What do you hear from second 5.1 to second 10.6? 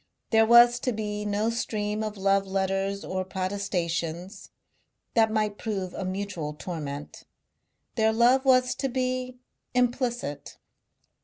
That might prove a mutual torment. Their love was to be implicit.